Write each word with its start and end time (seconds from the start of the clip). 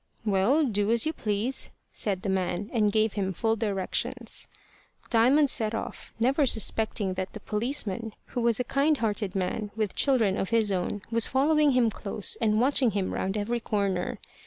"Well, 0.25 0.65
do 0.65 0.89
as 0.89 1.05
you 1.05 1.13
please," 1.13 1.69
said 1.91 2.23
the 2.23 2.29
man, 2.29 2.71
and 2.73 2.91
gave 2.91 3.13
him 3.13 3.33
full 3.33 3.55
directions. 3.55 4.47
Diamond 5.11 5.51
set 5.51 5.75
off, 5.75 6.11
never 6.19 6.47
suspecting 6.47 7.13
that 7.13 7.33
the 7.33 7.39
policeman, 7.39 8.15
who 8.33 8.41
was 8.41 8.59
a 8.59 8.63
kind 8.63 8.97
hearted 8.97 9.35
man, 9.35 9.69
with 9.75 9.93
children 9.95 10.37
of 10.37 10.49
his 10.49 10.71
own, 10.71 11.03
was 11.11 11.27
following 11.27 11.73
him 11.73 11.91
close, 11.91 12.35
and 12.41 12.59
watching 12.59 12.89
him 12.97 13.13
round 13.13 13.37
every 13.37 13.59
corner. 13.59 14.17